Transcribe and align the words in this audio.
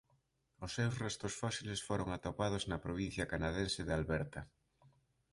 Os 0.65 0.71
seus 0.77 0.95
restos 1.03 1.33
fósiles 1.41 1.83
foron 1.87 2.09
atopados 2.17 2.63
na 2.69 2.83
provincia 2.85 3.29
canadense 3.33 3.81
de 3.85 3.93
Alberta. 3.99 4.41